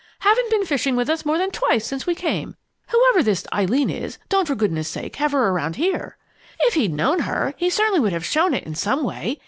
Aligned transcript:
Haven't 0.21 0.49
been 0.49 0.65
fishing 0.65 0.95
with 0.95 1.11
us 1.11 1.27
more 1.27 1.37
than 1.37 1.51
twice 1.51 1.85
since 1.85 2.07
we 2.07 2.15
came! 2.15 2.55
Whoever 2.87 3.21
this 3.21 3.45
Eileen 3.53 3.91
is, 3.91 4.17
don't 4.29 4.47
for 4.47 4.55
goodness 4.55 4.87
sake 4.87 5.17
have 5.17 5.31
her 5.31 5.49
around 5.49 5.75
here!' 5.75 6.17
If 6.61 6.73
he'd 6.73 6.91
known 6.91 7.19
her, 7.19 7.53
he 7.55 7.69
certainly 7.69 7.99
would 7.99 8.11
have 8.13 8.25
shown 8.25 8.55
it 8.55 8.63
in 8.63 8.73
some 8.73 9.03
way. 9.03 9.39